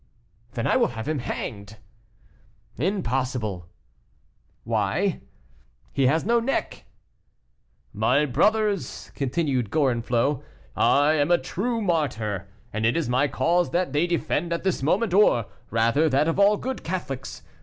"Then 0.53 0.65
I 0.65 0.77
will 0.77 0.87
have 0.97 1.07
him 1.07 1.19
hanged!" 1.19 1.77
"Impossible!" 2.75 3.67
"Why?" 4.63 5.21
"He 5.93 6.07
has 6.07 6.25
no 6.25 6.39
neck." 6.39 6.85
"My 7.93 8.25
brothers," 8.25 9.11
continued 9.13 9.69
Gorenflot: 9.69 10.41
"I 10.75 11.13
am 11.13 11.29
a 11.29 11.37
true 11.37 11.81
martyr, 11.83 12.47
and 12.73 12.83
it 12.83 12.97
is 12.97 13.09
my 13.09 13.27
cause 13.27 13.69
that 13.69 13.93
they 13.93 14.07
defend 14.07 14.51
at 14.51 14.63
this 14.63 14.81
moment 14.81 15.13
or, 15.13 15.45
rather, 15.69 16.09
that 16.09 16.27
of 16.27 16.39
all 16.39 16.57
good 16.57 16.83
Catholics. 16.83 17.43